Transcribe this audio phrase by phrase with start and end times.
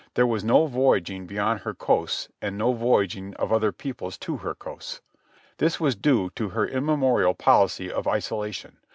[0.15, 4.55] There was no voyaging beyond her coasts, and no voyaging of other peoples to her
[4.55, 4.99] coasts.
[5.59, 8.77] This was due to her immemorial policy of isolation.